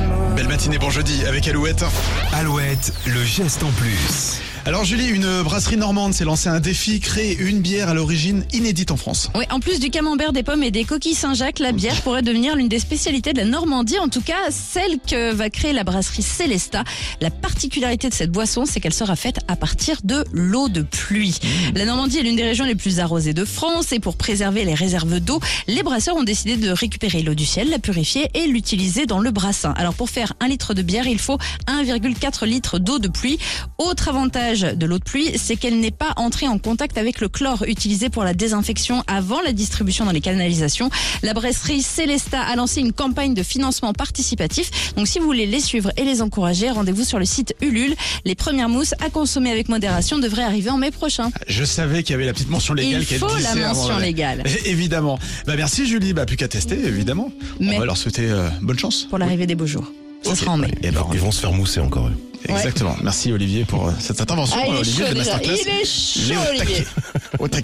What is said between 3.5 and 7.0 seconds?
en plus. Alors Julie, une brasserie normande s'est lancée un défi,